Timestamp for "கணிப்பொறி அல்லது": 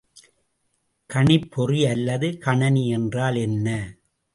1.09-2.37